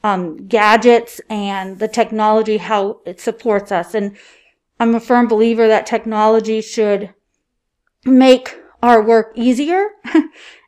um, 0.03 0.47
gadgets 0.47 1.21
and 1.29 1.79
the 1.79 1.89
technology, 1.89 2.57
how 2.57 3.01
it 3.05 3.21
supports 3.21 3.71
us. 3.71 3.95
And 3.95 4.17
I'm 4.79 4.95
a 4.95 5.01
firm 5.01 5.29
believer 5.29 5.69
that 5.69 5.87
technology 5.87 6.61
should 6.61 7.15
make 8.05 8.57
our 8.83 9.03
work 9.03 9.33
easier 9.35 9.89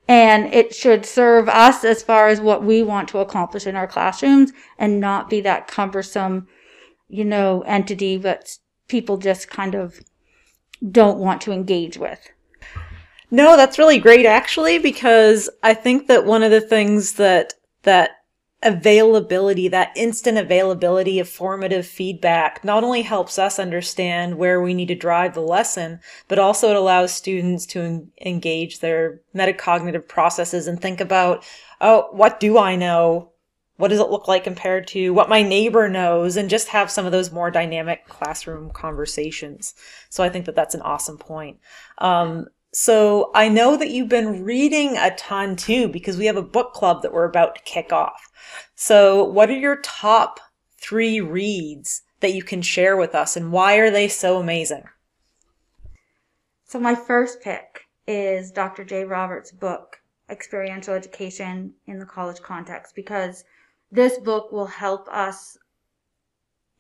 And 0.08 0.52
it 0.52 0.74
should 0.74 1.06
serve 1.06 1.48
us 1.48 1.84
as 1.84 2.02
far 2.02 2.28
as 2.28 2.40
what 2.40 2.64
we 2.64 2.82
want 2.82 3.08
to 3.08 3.18
accomplish 3.18 3.66
in 3.66 3.76
our 3.76 3.86
classrooms 3.86 4.52
and 4.78 5.00
not 5.00 5.30
be 5.30 5.40
that 5.42 5.68
cumbersome, 5.68 6.48
you 7.08 7.24
know, 7.24 7.62
entity 7.62 8.16
that 8.18 8.58
people 8.88 9.16
just 9.16 9.48
kind 9.48 9.74
of 9.74 10.00
don't 10.90 11.18
want 11.18 11.40
to 11.42 11.52
engage 11.52 11.96
with. 11.96 12.20
No, 13.30 13.56
that's 13.56 13.78
really 13.78 13.98
great 13.98 14.26
actually, 14.26 14.78
because 14.78 15.48
I 15.62 15.74
think 15.74 16.06
that 16.08 16.26
one 16.26 16.42
of 16.42 16.50
the 16.50 16.60
things 16.60 17.14
that, 17.14 17.54
that 17.82 18.10
availability, 18.62 19.68
that 19.68 19.90
instant 19.96 20.38
availability 20.38 21.18
of 21.18 21.28
formative 21.28 21.86
feedback 21.86 22.62
not 22.62 22.84
only 22.84 23.02
helps 23.02 23.38
us 23.38 23.58
understand 23.58 24.38
where 24.38 24.60
we 24.60 24.74
need 24.74 24.88
to 24.88 24.94
drive 24.94 25.34
the 25.34 25.40
lesson, 25.40 25.98
but 26.28 26.38
also 26.38 26.70
it 26.70 26.76
allows 26.76 27.12
students 27.12 27.66
to 27.66 27.80
en- 27.80 28.12
engage 28.24 28.78
their 28.78 29.20
metacognitive 29.34 30.06
processes 30.06 30.66
and 30.66 30.80
think 30.80 31.00
about, 31.00 31.44
oh, 31.80 32.08
what 32.12 32.38
do 32.38 32.58
I 32.58 32.76
know? 32.76 33.31
What 33.82 33.88
does 33.88 33.98
it 33.98 34.10
look 34.10 34.28
like 34.28 34.44
compared 34.44 34.86
to 34.88 35.12
what 35.12 35.28
my 35.28 35.42
neighbor 35.42 35.88
knows? 35.88 36.36
And 36.36 36.48
just 36.48 36.68
have 36.68 36.88
some 36.88 37.04
of 37.04 37.10
those 37.10 37.32
more 37.32 37.50
dynamic 37.50 38.06
classroom 38.06 38.70
conversations. 38.70 39.74
So 40.08 40.22
I 40.22 40.28
think 40.28 40.46
that 40.46 40.54
that's 40.54 40.76
an 40.76 40.82
awesome 40.82 41.18
point. 41.18 41.58
Um, 41.98 42.46
so 42.72 43.32
I 43.34 43.48
know 43.48 43.76
that 43.76 43.90
you've 43.90 44.08
been 44.08 44.44
reading 44.44 44.96
a 44.96 45.12
ton 45.16 45.56
too, 45.56 45.88
because 45.88 46.16
we 46.16 46.26
have 46.26 46.36
a 46.36 46.42
book 46.42 46.74
club 46.74 47.02
that 47.02 47.12
we're 47.12 47.24
about 47.24 47.56
to 47.56 47.62
kick 47.62 47.92
off. 47.92 48.30
So 48.76 49.24
what 49.24 49.50
are 49.50 49.58
your 49.58 49.80
top 49.80 50.38
three 50.78 51.20
reads 51.20 52.02
that 52.20 52.34
you 52.34 52.44
can 52.44 52.62
share 52.62 52.96
with 52.96 53.16
us 53.16 53.36
and 53.36 53.50
why 53.50 53.78
are 53.78 53.90
they 53.90 54.06
so 54.06 54.38
amazing? 54.38 54.84
So 56.66 56.78
my 56.78 56.94
first 56.94 57.40
pick 57.40 57.88
is 58.06 58.52
Dr. 58.52 58.84
Jay 58.84 59.02
Roberts' 59.02 59.50
book, 59.50 59.96
Experiential 60.30 60.94
Education 60.94 61.74
in 61.88 61.98
the 61.98 62.06
College 62.06 62.40
Context, 62.42 62.94
because 62.94 63.42
this 63.92 64.18
book 64.18 64.50
will 64.50 64.66
help 64.66 65.06
us 65.08 65.58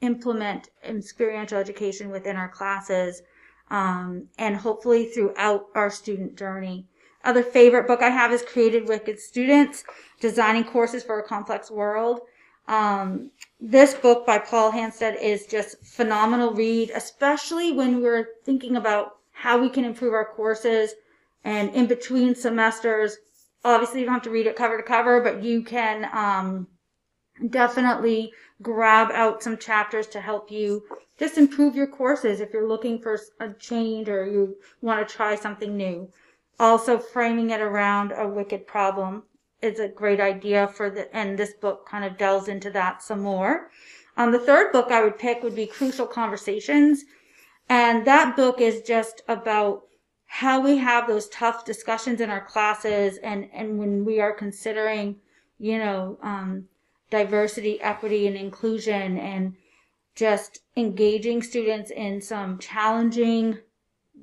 implement 0.00 0.70
experiential 0.82 1.58
education 1.58 2.10
within 2.10 2.36
our 2.36 2.48
classes 2.48 3.22
um, 3.70 4.28
and 4.38 4.56
hopefully 4.56 5.06
throughout 5.06 5.66
our 5.74 5.90
student 5.90 6.36
journey. 6.36 6.86
Other 7.24 7.42
favorite 7.42 7.86
book 7.86 8.02
I 8.02 8.08
have 8.08 8.32
is 8.32 8.42
Creating 8.42 8.86
Wicked 8.86 9.20
Students, 9.20 9.84
Designing 10.20 10.64
Courses 10.64 11.04
for 11.04 11.20
a 11.20 11.22
Complex 11.22 11.70
World. 11.70 12.22
Um, 12.66 13.30
this 13.60 13.94
book 13.94 14.26
by 14.26 14.38
Paul 14.38 14.72
Hanstedt 14.72 15.20
is 15.20 15.46
just 15.46 15.84
phenomenal 15.84 16.52
read, 16.52 16.90
especially 16.94 17.72
when 17.72 18.02
we're 18.02 18.28
thinking 18.44 18.76
about 18.76 19.18
how 19.30 19.60
we 19.60 19.68
can 19.68 19.84
improve 19.84 20.14
our 20.14 20.24
courses 20.24 20.94
and 21.44 21.70
in 21.74 21.86
between 21.86 22.34
semesters. 22.34 23.18
Obviously, 23.64 24.00
you 24.00 24.06
don't 24.06 24.14
have 24.14 24.22
to 24.22 24.30
read 24.30 24.46
it 24.46 24.56
cover 24.56 24.76
to 24.76 24.82
cover, 24.82 25.20
but 25.20 25.44
you 25.44 25.62
can 25.62 26.08
um, 26.12 26.66
definitely 27.50 28.32
grab 28.60 29.10
out 29.12 29.42
some 29.42 29.56
chapters 29.56 30.06
to 30.08 30.20
help 30.20 30.50
you 30.50 30.82
just 31.18 31.38
improve 31.38 31.74
your 31.74 31.86
courses 31.86 32.40
if 32.40 32.52
you're 32.52 32.68
looking 32.68 32.98
for 32.98 33.18
a 33.40 33.52
change 33.54 34.08
or 34.08 34.26
you 34.26 34.56
want 34.80 35.06
to 35.06 35.14
try 35.14 35.34
something 35.34 35.76
new. 35.76 36.08
Also, 36.58 36.98
framing 36.98 37.50
it 37.50 37.60
around 37.60 38.12
a 38.12 38.28
wicked 38.28 38.66
problem 38.66 39.22
is 39.60 39.78
a 39.78 39.88
great 39.88 40.20
idea 40.20 40.68
for 40.68 40.90
the, 40.90 41.14
and 41.14 41.38
this 41.38 41.54
book 41.54 41.88
kind 41.88 42.04
of 42.04 42.18
delves 42.18 42.48
into 42.48 42.70
that 42.70 43.02
some 43.02 43.20
more. 43.20 43.70
Um, 44.16 44.32
the 44.32 44.38
third 44.38 44.72
book 44.72 44.90
I 44.90 45.02
would 45.02 45.18
pick 45.18 45.42
would 45.42 45.54
be 45.54 45.66
Crucial 45.66 46.06
Conversations. 46.06 47.04
And 47.68 48.04
that 48.06 48.36
book 48.36 48.60
is 48.60 48.82
just 48.82 49.22
about 49.28 49.84
how 50.26 50.60
we 50.60 50.76
have 50.78 51.06
those 51.06 51.28
tough 51.28 51.64
discussions 51.64 52.20
in 52.20 52.30
our 52.30 52.44
classes 52.44 53.18
and, 53.18 53.48
and 53.52 53.78
when 53.78 54.04
we 54.04 54.20
are 54.20 54.32
considering, 54.32 55.16
you 55.58 55.78
know, 55.78 56.18
um, 56.22 56.64
diversity, 57.12 57.78
equity, 57.82 58.26
and 58.26 58.36
inclusion, 58.36 59.18
and 59.18 59.54
just 60.14 60.60
engaging 60.78 61.42
students 61.42 61.90
in 61.90 62.22
some 62.22 62.58
challenging 62.58 63.58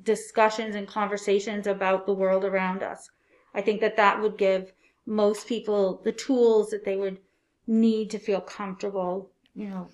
discussions 0.02 0.74
and 0.74 0.88
conversations 0.88 1.68
about 1.68 2.04
the 2.04 2.12
world 2.12 2.44
around 2.44 2.82
us. 2.82 3.08
I 3.54 3.60
think 3.62 3.80
that 3.80 3.96
that 3.96 4.20
would 4.20 4.36
give 4.36 4.72
most 5.06 5.46
people 5.46 6.00
the 6.02 6.10
tools 6.10 6.70
that 6.70 6.84
they 6.84 6.96
would 6.96 7.18
need 7.64 8.10
to 8.10 8.18
feel 8.18 8.40
comfortable, 8.40 9.30
you 9.54 9.68
know, 9.68 9.88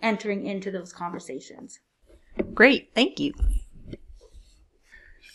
entering 0.00 0.46
into 0.46 0.70
those 0.70 0.92
conversations. 0.92 1.80
Great, 2.54 2.92
thank 2.94 3.20
you. 3.20 3.34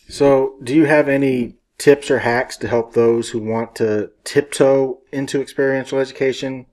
So, 0.10 0.56
do 0.63 0.74
you 0.74 0.86
have 0.86 1.08
any 1.08 1.58
tips 1.77 2.10
or 2.10 2.20
hacks 2.20 2.58
to 2.58 2.68
help 2.68 2.94
those 2.94 3.30
who 3.30 3.39
want 3.39 3.75
to 3.75 4.10
tiptoe 4.24 5.01
into 5.12 5.39
experiential 5.42 6.00
education 6.00 6.66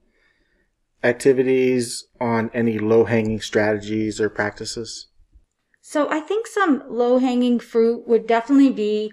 activities 1.05 2.07
on 2.21 2.51
any 2.55 2.79
low 2.79 3.05
hanging 3.05 3.41
strategies 3.41 4.21
or 4.21 4.29
practices? 4.29 5.09
So 5.81 6.09
I 6.11 6.21
think 6.21 6.47
some 6.47 6.83
low 6.89 7.19
hanging 7.19 7.61
fruit 7.61 8.09
would 8.09 8.27
definitely 8.27 8.73
be 8.73 9.13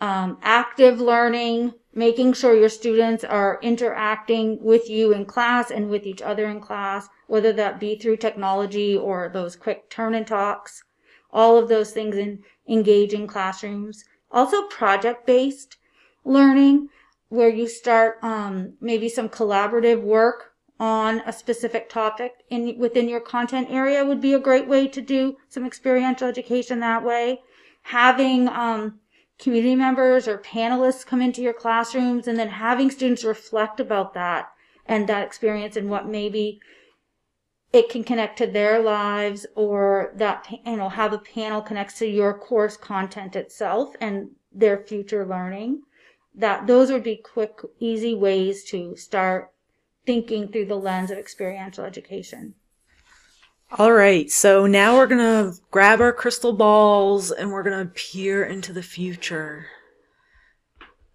um, 0.00 0.38
active 0.42 1.00
learning, 1.00 1.74
making 1.92 2.34
sure 2.34 2.54
your 2.54 2.68
students 2.68 3.24
are 3.24 3.58
interacting 3.62 4.62
with 4.62 4.88
you 4.88 5.12
in 5.12 5.26
class 5.26 5.70
and 5.70 5.90
with 5.90 6.06
each 6.06 6.22
other 6.22 6.46
in 6.46 6.60
class, 6.60 7.08
whether 7.26 7.52
that 7.54 7.80
be 7.80 7.96
through 7.96 8.18
technology 8.18 8.96
or 8.96 9.28
those 9.28 9.56
quick 9.56 9.90
turn 9.90 10.14
and 10.14 10.26
talks, 10.26 10.84
all 11.32 11.58
of 11.58 11.68
those 11.68 11.90
things 11.90 12.16
in 12.16 12.44
engaging 12.68 13.26
classrooms. 13.26 14.04
Also 14.30 14.66
project 14.68 15.26
based 15.26 15.76
learning 16.24 16.88
where 17.28 17.48
you 17.48 17.66
start 17.66 18.18
um, 18.22 18.74
maybe 18.80 19.08
some 19.08 19.28
collaborative 19.28 20.00
work 20.00 20.53
on 20.80 21.20
a 21.26 21.32
specific 21.32 21.88
topic 21.88 22.32
in 22.50 22.78
within 22.78 23.08
your 23.08 23.20
content 23.20 23.68
area 23.70 24.04
would 24.04 24.20
be 24.20 24.34
a 24.34 24.40
great 24.40 24.66
way 24.66 24.88
to 24.88 25.00
do 25.00 25.36
some 25.48 25.64
experiential 25.64 26.28
education 26.28 26.80
that 26.80 27.04
way. 27.04 27.40
Having 27.82 28.48
um, 28.48 28.98
community 29.38 29.76
members 29.76 30.26
or 30.26 30.38
panelists 30.38 31.06
come 31.06 31.20
into 31.20 31.42
your 31.42 31.52
classrooms 31.52 32.26
and 32.26 32.38
then 32.38 32.48
having 32.48 32.90
students 32.90 33.24
reflect 33.24 33.78
about 33.80 34.14
that 34.14 34.48
and 34.86 35.08
that 35.08 35.26
experience 35.26 35.76
and 35.76 35.88
what 35.88 36.08
maybe 36.08 36.60
it 37.72 37.88
can 37.88 38.04
connect 38.04 38.38
to 38.38 38.46
their 38.46 38.80
lives 38.80 39.46
or 39.56 40.12
that 40.16 40.46
you 40.64 40.76
know 40.76 40.88
how 40.88 41.08
the 41.08 41.18
panel 41.18 41.60
connects 41.60 41.98
to 41.98 42.06
your 42.06 42.32
course 42.32 42.76
content 42.76 43.34
itself 43.34 43.94
and 44.00 44.30
their 44.52 44.78
future 44.78 45.26
learning 45.26 45.82
that 46.34 46.66
those 46.66 46.90
would 46.90 47.02
be 47.02 47.16
quick 47.16 47.60
easy 47.80 48.14
ways 48.14 48.64
to 48.64 48.94
start 48.96 49.53
thinking 50.06 50.48
through 50.48 50.66
the 50.66 50.76
lens 50.76 51.10
of 51.10 51.18
experiential 51.18 51.84
education. 51.84 52.54
All 53.76 53.92
right, 53.92 54.30
so 54.30 54.66
now 54.66 54.96
we're 54.96 55.06
going 55.06 55.18
to 55.52 55.58
grab 55.70 56.00
our 56.00 56.12
crystal 56.12 56.52
balls 56.52 57.32
and 57.32 57.50
we're 57.50 57.62
going 57.62 57.84
to 57.84 57.92
peer 57.92 58.44
into 58.44 58.72
the 58.72 58.82
future. 58.82 59.66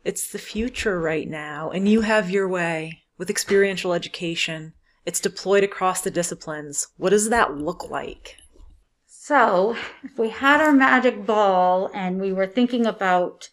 It's 0.04 0.32
the 0.32 0.40
future 0.40 1.00
right 1.00 1.28
now, 1.28 1.70
and 1.70 1.88
you 1.88 2.02
have 2.02 2.30
your 2.30 2.48
way 2.48 3.04
with 3.18 3.30
experiential 3.30 3.94
education. 3.94 4.74
It's 5.06 5.20
deployed 5.20 5.64
across 5.64 6.02
the 6.02 6.12
disciplines. 6.12 6.88
What 6.98 7.12
does 7.12 7.30
that 7.30 7.58
look 7.58 7.90
like? 7.90 8.38
So, 9.06 9.76
if 10.04 10.18
we 10.18 10.30
had 10.30 10.60
our 10.60 10.72
magic 10.72 11.26
ball 11.26 11.92
and 11.94 12.20
we 12.20 12.34
were 12.34 12.48
thinking 12.48 12.86
about 12.86 13.50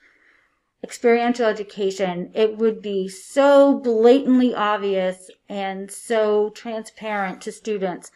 experiential 0.83 1.47
education, 1.47 2.31
it 2.35 2.59
would 2.59 2.83
be 2.83 3.09
so 3.09 3.79
blatantly 3.79 4.55
obvious 4.55 5.31
and 5.49 5.91
so 5.91 6.51
transparent 6.51 7.41
to 7.43 7.53
students 7.53 8.11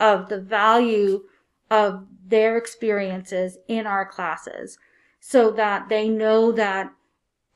of 0.00 0.28
the 0.28 0.40
value 0.40 1.24
of 1.70 2.06
their 2.26 2.56
experiences 2.56 3.58
in 3.68 3.86
our 3.86 4.06
classes 4.06 4.78
so 5.20 5.50
that 5.50 5.88
they 5.88 6.08
know 6.08 6.52
that 6.52 6.92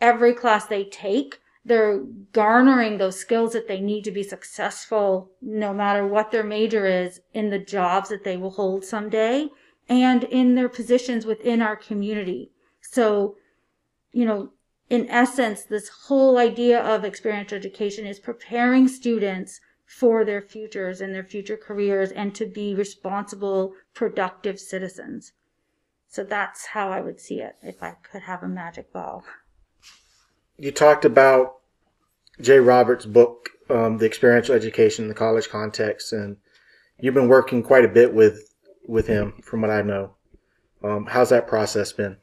every 0.00 0.34
class 0.34 0.66
they 0.66 0.84
take, 0.84 1.40
they're 1.64 2.00
garnering 2.32 2.98
those 2.98 3.18
skills 3.18 3.52
that 3.52 3.68
they 3.68 3.80
need 3.80 4.02
to 4.02 4.10
be 4.10 4.22
successful 4.22 5.30
no 5.42 5.72
matter 5.74 6.06
what 6.06 6.30
their 6.30 6.42
major 6.42 6.86
is 6.86 7.20
in 7.34 7.50
the 7.50 7.58
jobs 7.58 8.08
that 8.08 8.24
they 8.24 8.36
will 8.36 8.50
hold 8.50 8.84
someday 8.84 9.48
and 9.88 10.24
in 10.24 10.54
their 10.54 10.68
positions 10.68 11.26
within 11.26 11.60
our 11.60 11.76
community. 11.76 12.50
So 12.80 13.36
you 14.12 14.24
know, 14.24 14.52
in 14.88 15.08
essence, 15.08 15.62
this 15.62 15.88
whole 15.88 16.38
idea 16.38 16.80
of 16.80 17.04
experiential 17.04 17.56
education 17.56 18.06
is 18.06 18.18
preparing 18.18 18.88
students 18.88 19.60
for 19.86 20.24
their 20.24 20.42
futures 20.42 21.00
and 21.00 21.14
their 21.14 21.24
future 21.24 21.56
careers 21.56 22.10
and 22.12 22.34
to 22.34 22.46
be 22.46 22.74
responsible, 22.74 23.74
productive 23.94 24.58
citizens. 24.58 25.32
So 26.08 26.24
that's 26.24 26.66
how 26.66 26.90
I 26.90 27.00
would 27.00 27.20
see 27.20 27.40
it 27.40 27.56
if 27.62 27.82
I 27.82 27.96
could 28.02 28.22
have 28.22 28.42
a 28.42 28.48
magic 28.48 28.92
ball. 28.92 29.24
You 30.56 30.72
talked 30.72 31.04
about 31.04 31.58
Jay 32.40 32.58
Roberts' 32.58 33.06
book, 33.06 33.50
um, 33.68 33.98
The 33.98 34.06
Experiential 34.06 34.54
Education 34.54 35.04
in 35.04 35.08
the 35.08 35.14
College 35.14 35.48
Context, 35.48 36.12
and 36.12 36.36
you've 36.98 37.14
been 37.14 37.28
working 37.28 37.62
quite 37.62 37.84
a 37.84 37.88
bit 37.88 38.12
with 38.12 38.46
with 38.86 39.06
him, 39.06 39.34
from 39.42 39.60
what 39.60 39.70
I 39.70 39.82
know. 39.82 40.16
Um, 40.82 41.06
how's 41.06 41.28
that 41.30 41.46
process 41.46 41.92
been? 41.92 42.16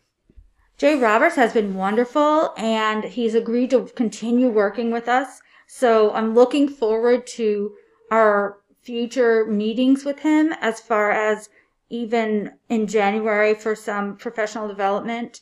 Jay 0.77 0.95
Roberts 0.95 1.35
has 1.37 1.53
been 1.53 1.73
wonderful 1.73 2.53
and 2.55 3.03
he's 3.03 3.33
agreed 3.33 3.71
to 3.71 3.85
continue 3.95 4.47
working 4.47 4.91
with 4.91 5.07
us. 5.07 5.41
So 5.65 6.13
I'm 6.13 6.35
looking 6.35 6.69
forward 6.69 7.25
to 7.27 7.73
our 8.11 8.59
future 8.83 9.45
meetings 9.47 10.05
with 10.05 10.19
him 10.19 10.53
as 10.61 10.79
far 10.79 11.09
as 11.11 11.49
even 11.89 12.53
in 12.69 12.85
January 12.85 13.55
for 13.55 13.73
some 13.75 14.17
professional 14.17 14.67
development. 14.67 15.41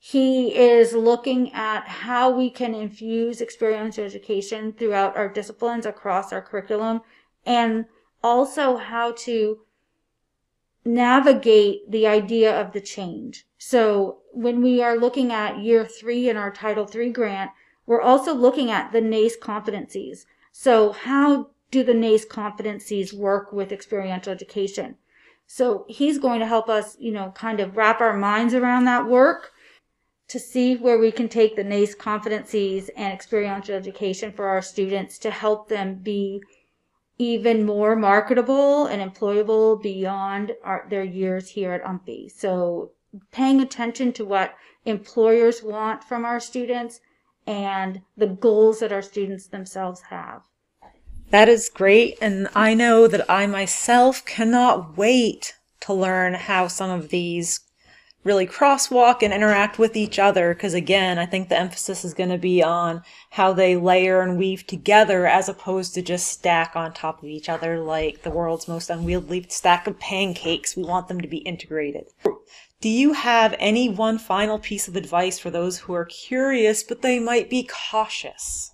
He 0.00 0.56
is 0.56 0.94
looking 0.94 1.52
at 1.52 1.86
how 1.86 2.30
we 2.30 2.50
can 2.50 2.74
infuse 2.74 3.40
experiential 3.40 4.04
education 4.04 4.72
throughout 4.72 5.16
our 5.16 5.28
disciplines 5.28 5.86
across 5.86 6.32
our 6.32 6.42
curriculum 6.42 7.02
and 7.46 7.84
also 8.20 8.78
how 8.78 9.12
to 9.18 9.60
navigate 10.84 11.90
the 11.90 12.06
idea 12.06 12.60
of 12.60 12.72
the 12.72 12.80
change. 12.80 13.46
So 13.58 14.18
when 14.32 14.62
we 14.62 14.82
are 14.82 14.96
looking 14.96 15.32
at 15.32 15.58
year 15.58 15.84
three 15.84 16.28
in 16.28 16.36
our 16.36 16.50
Title 16.50 16.88
III 16.92 17.10
grant, 17.10 17.50
we're 17.86 18.00
also 18.00 18.34
looking 18.34 18.70
at 18.70 18.92
the 18.92 19.00
NACE 19.00 19.36
competencies. 19.38 20.24
So 20.50 20.92
how 20.92 21.50
do 21.70 21.82
the 21.82 21.94
NACE 21.94 22.26
competencies 22.26 23.12
work 23.12 23.52
with 23.52 23.72
experiential 23.72 24.32
education? 24.32 24.96
So 25.46 25.84
he's 25.88 26.18
going 26.18 26.40
to 26.40 26.46
help 26.46 26.68
us, 26.68 26.96
you 26.98 27.12
know, 27.12 27.32
kind 27.34 27.60
of 27.60 27.76
wrap 27.76 28.00
our 28.00 28.16
minds 28.16 28.54
around 28.54 28.84
that 28.86 29.06
work 29.06 29.52
to 30.28 30.38
see 30.38 30.76
where 30.76 30.98
we 30.98 31.12
can 31.12 31.28
take 31.28 31.56
the 31.56 31.64
NACE 31.64 31.94
competencies 31.94 32.88
and 32.96 33.12
experiential 33.12 33.74
education 33.74 34.32
for 34.32 34.46
our 34.46 34.62
students 34.62 35.18
to 35.18 35.30
help 35.30 35.68
them 35.68 35.96
be 35.96 36.42
even 37.18 37.64
more 37.64 37.94
marketable 37.94 38.86
and 38.86 39.02
employable 39.02 39.80
beyond 39.82 40.52
our, 40.64 40.86
their 40.88 41.04
years 41.04 41.50
here 41.50 41.72
at 41.72 41.84
UMPI. 41.84 42.30
So 42.30 42.92
paying 43.30 43.60
attention 43.60 44.12
to 44.14 44.24
what 44.24 44.54
employers 44.84 45.62
want 45.62 46.02
from 46.02 46.24
our 46.24 46.40
students 46.40 47.00
and 47.46 48.02
the 48.16 48.26
goals 48.26 48.80
that 48.80 48.92
our 48.92 49.02
students 49.02 49.46
themselves 49.46 50.02
have. 50.10 50.42
That 51.30 51.48
is 51.48 51.68
great. 51.68 52.18
And 52.20 52.48
I 52.54 52.74
know 52.74 53.08
that 53.08 53.28
I 53.30 53.46
myself 53.46 54.24
cannot 54.24 54.96
wait 54.96 55.54
to 55.80 55.92
learn 55.92 56.34
how 56.34 56.68
some 56.68 56.90
of 56.90 57.08
these 57.08 57.60
really 58.24 58.46
crosswalk 58.46 59.22
and 59.22 59.32
interact 59.32 59.78
with 59.78 59.96
each 59.96 60.18
other. 60.18 60.54
Because 60.54 60.74
again, 60.74 61.18
I 61.18 61.26
think 61.26 61.48
the 61.48 61.58
emphasis 61.58 62.04
is 62.04 62.14
going 62.14 62.30
to 62.30 62.38
be 62.38 62.62
on 62.62 63.02
how 63.30 63.52
they 63.52 63.76
layer 63.76 64.20
and 64.20 64.38
weave 64.38 64.66
together 64.66 65.26
as 65.26 65.48
opposed 65.48 65.94
to 65.94 66.02
just 66.02 66.28
stack 66.28 66.76
on 66.76 66.92
top 66.92 67.22
of 67.22 67.28
each 67.28 67.48
other 67.48 67.80
like 67.80 68.22
the 68.22 68.30
world's 68.30 68.68
most 68.68 68.90
unwieldy 68.90 69.46
stack 69.48 69.86
of 69.86 69.98
pancakes. 69.98 70.76
We 70.76 70.84
want 70.84 71.08
them 71.08 71.20
to 71.20 71.28
be 71.28 71.38
integrated. 71.38 72.06
Do 72.80 72.88
you 72.88 73.12
have 73.12 73.54
any 73.58 73.88
one 73.88 74.18
final 74.18 74.58
piece 74.58 74.88
of 74.88 74.96
advice 74.96 75.38
for 75.38 75.50
those 75.50 75.78
who 75.78 75.94
are 75.94 76.04
curious 76.04 76.82
but 76.82 77.02
they 77.02 77.18
might 77.18 77.48
be 77.48 77.68
cautious? 77.90 78.72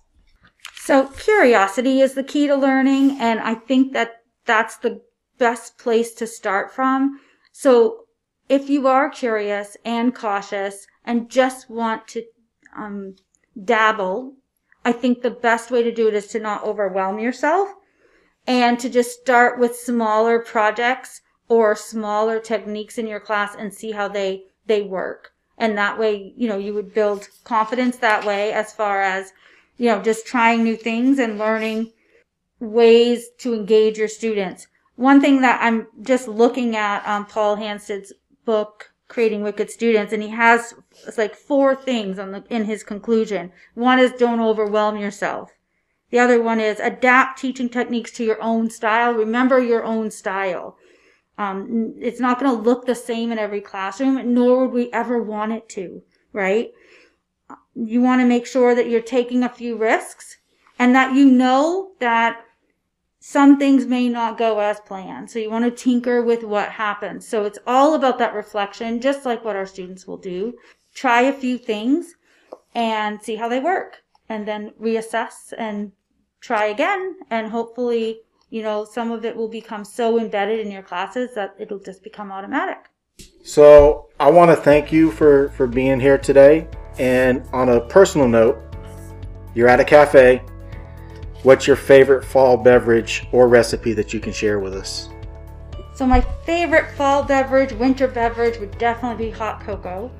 So 0.75 1.07
curiosity 1.07 2.01
is 2.01 2.15
the 2.15 2.23
key 2.23 2.47
to 2.47 2.55
learning. 2.55 3.17
And 3.19 3.39
I 3.39 3.53
think 3.53 3.93
that 3.93 4.23
that's 4.45 4.77
the 4.77 5.01
best 5.37 5.77
place 5.77 6.13
to 6.15 6.25
start 6.25 6.73
from. 6.73 7.19
So 7.51 8.05
if 8.49 8.69
you 8.69 8.87
are 8.87 9.09
curious 9.09 9.77
and 9.85 10.13
cautious 10.13 10.87
and 11.05 11.29
just 11.29 11.69
want 11.69 12.07
to 12.09 12.23
um, 12.75 13.15
dabble, 13.63 14.33
I 14.83 14.91
think 14.91 15.21
the 15.21 15.29
best 15.29 15.69
way 15.69 15.83
to 15.83 15.91
do 15.91 16.07
it 16.07 16.15
is 16.15 16.27
to 16.27 16.39
not 16.39 16.63
overwhelm 16.63 17.19
yourself 17.19 17.69
and 18.47 18.79
to 18.79 18.89
just 18.89 19.19
start 19.19 19.59
with 19.59 19.75
smaller 19.75 20.39
projects 20.39 21.21
or 21.47 21.75
smaller 21.75 22.39
techniques 22.39 22.97
in 22.97 23.07
your 23.07 23.19
class 23.19 23.55
and 23.55 23.73
see 23.73 23.91
how 23.91 24.07
they 24.07 24.43
they 24.65 24.81
work. 24.81 25.31
And 25.57 25.77
that 25.77 25.99
way, 25.99 26.33
you 26.37 26.47
know, 26.47 26.57
you 26.57 26.73
would 26.73 26.93
build 26.93 27.27
confidence 27.43 27.97
that 27.97 28.25
way 28.25 28.53
as 28.53 28.73
far 28.73 29.01
as, 29.01 29.33
you 29.77 29.87
know, 29.87 30.01
just 30.01 30.25
trying 30.25 30.63
new 30.63 30.77
things 30.77 31.19
and 31.19 31.37
learning 31.37 31.91
ways 32.59 33.27
to 33.39 33.53
engage 33.53 33.97
your 33.97 34.07
students. 34.07 34.67
One 34.95 35.21
thing 35.21 35.41
that 35.41 35.59
I'm 35.61 35.87
just 36.01 36.27
looking 36.27 36.75
at 36.75 37.05
um, 37.07 37.25
Paul 37.25 37.55
Hanstedt's 37.55 38.13
book 38.53 38.91
creating 39.07 39.41
wicked 39.43 39.69
students 39.69 40.13
and 40.13 40.21
he 40.23 40.29
has 40.29 40.73
like 41.17 41.35
four 41.35 41.75
things 41.75 42.19
on 42.19 42.31
the 42.31 42.43
in 42.49 42.65
his 42.65 42.83
conclusion. 42.83 43.51
One 43.73 43.99
is 43.99 44.11
don't 44.13 44.39
overwhelm 44.51 44.97
yourself. 44.97 45.51
The 46.11 46.19
other 46.19 46.41
one 46.41 46.59
is 46.59 46.79
adapt 46.79 47.39
teaching 47.39 47.69
techniques 47.69 48.11
to 48.13 48.23
your 48.23 48.41
own 48.41 48.69
style. 48.69 49.13
Remember 49.13 49.59
your 49.61 49.83
own 49.83 50.09
style. 50.11 50.77
Um, 51.37 51.93
it's 51.99 52.19
not 52.19 52.39
going 52.39 52.51
to 52.55 52.69
look 52.69 52.85
the 52.85 52.95
same 52.95 53.31
in 53.31 53.39
every 53.39 53.61
classroom 53.61 54.33
nor 54.33 54.51
would 54.61 54.73
we 54.73 54.91
ever 54.91 55.21
want 55.21 55.53
it 55.53 55.69
to 55.77 56.01
right? 56.33 56.71
You 57.75 58.01
want 58.01 58.21
to 58.21 58.27
make 58.27 58.45
sure 58.45 58.75
that 58.75 58.89
you're 58.89 59.01
taking 59.01 59.43
a 59.43 59.49
few 59.49 59.77
risks 59.77 60.37
and 60.77 60.93
that 60.95 61.15
you 61.15 61.25
know 61.25 61.91
that 61.99 62.41
some 63.19 63.59
things 63.59 63.85
may 63.85 64.07
not 64.07 64.37
go 64.37 64.59
as 64.59 64.79
planned. 64.79 65.29
So 65.29 65.39
you 65.39 65.51
want 65.51 65.65
to 65.65 65.71
tinker 65.71 66.21
with 66.21 66.43
what 66.43 66.69
happens. 66.69 67.27
So 67.27 67.43
it's 67.43 67.59
all 67.67 67.93
about 67.93 68.17
that 68.19 68.33
reflection, 68.33 69.01
just 69.01 69.25
like 69.25 69.43
what 69.43 69.57
our 69.57 69.65
students 69.65 70.07
will 70.07 70.17
do. 70.17 70.55
Try 70.93 71.21
a 71.23 71.33
few 71.33 71.57
things 71.57 72.15
and 72.73 73.21
see 73.21 73.35
how 73.35 73.49
they 73.49 73.59
work 73.59 74.03
and 74.29 74.47
then 74.47 74.71
reassess 74.81 75.53
and 75.57 75.91
try 76.39 76.65
again. 76.65 77.17
And 77.29 77.51
hopefully, 77.51 78.21
you 78.49 78.63
know, 78.63 78.85
some 78.85 79.11
of 79.11 79.25
it 79.25 79.35
will 79.35 79.49
become 79.49 79.83
so 79.83 80.17
embedded 80.17 80.65
in 80.65 80.71
your 80.71 80.83
classes 80.83 81.35
that 81.35 81.55
it'll 81.59 81.79
just 81.79 82.03
become 82.03 82.31
automatic. 82.31 82.85
So 83.43 84.07
I 84.19 84.31
want 84.31 84.49
to 84.51 84.55
thank 84.55 84.93
you 84.93 85.11
for, 85.11 85.49
for 85.49 85.67
being 85.67 85.99
here 85.99 86.17
today. 86.17 86.67
And 86.97 87.43
on 87.51 87.69
a 87.69 87.81
personal 87.81 88.29
note, 88.29 88.61
you're 89.55 89.67
at 89.67 89.81
a 89.81 89.85
cafe 89.85 90.41
What's 91.43 91.67
your 91.67 91.77
favorite 91.77 92.25
fall 92.25 92.57
beverage 92.57 93.25
or 93.31 93.47
recipe 93.47 93.93
that 93.93 94.13
you 94.13 94.19
can 94.19 94.33
share 94.33 94.59
with 94.59 94.73
us? 94.73 95.07
So 95.95 96.05
my 96.05 96.19
favorite 96.45 96.91
fall 96.91 97.23
beverage, 97.23 97.71
winter 97.71 98.09
beverage 98.09 98.59
would 98.59 98.77
definitely 98.77 99.27
be 99.27 99.31
hot 99.31 99.61
cocoa. 99.61 100.11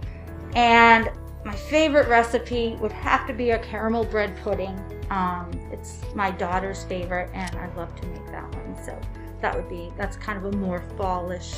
And 0.56 1.12
my 1.44 1.54
favorite 1.54 2.08
recipe 2.08 2.78
would 2.80 2.94
have 2.94 3.28
to 3.28 3.34
be 3.34 3.52
a 3.52 3.60
caramel 3.60 4.06
bread 4.06 4.38
pudding. 4.44 4.80
Um, 5.10 5.52
it's 5.74 6.02
my 6.16 6.32
daughter's 6.32 6.86
favorite 6.86 7.30
and 7.34 7.54
I'd 7.58 7.76
love 7.76 7.94
to 8.00 8.08
make 8.08 8.26
that 8.28 8.56
one. 8.56 8.78
So 8.86 8.98
that 9.42 9.54
would 9.54 9.68
be, 9.68 9.92
that's 9.98 10.16
kind 10.16 10.38
of 10.38 10.54
a 10.54 10.58
more 10.58 10.82
fallish 10.98 11.58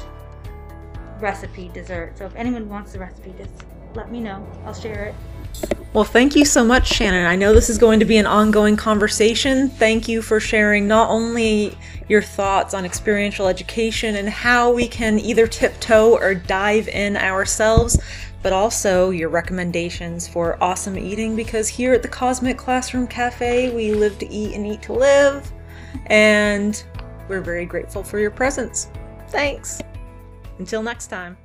recipe 1.19 1.69
dessert. 1.71 2.17
So 2.17 2.25
if 2.25 2.35
anyone 2.35 2.67
wants 2.67 2.93
the 2.93 2.99
recipe, 2.99 3.35
just 3.37 3.65
let 3.93 4.11
me 4.11 4.21
know. 4.21 4.43
I'll 4.65 4.73
share 4.73 5.05
it. 5.05 5.15
Well, 5.93 6.05
thank 6.05 6.37
you 6.37 6.45
so 6.45 6.63
much, 6.63 6.87
Shannon. 6.87 7.25
I 7.25 7.35
know 7.35 7.53
this 7.53 7.69
is 7.69 7.77
going 7.77 7.99
to 7.99 8.05
be 8.05 8.15
an 8.15 8.25
ongoing 8.25 8.77
conversation. 8.77 9.67
Thank 9.67 10.07
you 10.07 10.21
for 10.21 10.39
sharing 10.39 10.87
not 10.87 11.09
only 11.09 11.77
your 12.07 12.21
thoughts 12.21 12.73
on 12.73 12.85
experiential 12.85 13.47
education 13.47 14.15
and 14.15 14.29
how 14.29 14.71
we 14.71 14.87
can 14.87 15.19
either 15.19 15.47
tiptoe 15.47 16.15
or 16.15 16.33
dive 16.33 16.87
in 16.87 17.17
ourselves, 17.17 18.01
but 18.41 18.53
also 18.53 19.09
your 19.09 19.27
recommendations 19.27 20.29
for 20.29 20.57
awesome 20.63 20.97
eating 20.97 21.35
because 21.35 21.67
here 21.67 21.93
at 21.93 22.01
the 22.01 22.07
Cosmic 22.07 22.57
Classroom 22.57 23.05
Cafe, 23.05 23.75
we 23.75 23.93
live 23.93 24.17
to 24.19 24.31
eat 24.31 24.55
and 24.55 24.65
eat 24.65 24.81
to 24.83 24.93
live. 24.93 25.51
And 26.05 26.81
we're 27.27 27.41
very 27.41 27.65
grateful 27.65 28.01
for 28.01 28.17
your 28.17 28.31
presence. 28.31 28.89
Thanks. 29.27 29.81
Until 30.57 30.83
next 30.83 31.07
time. 31.07 31.37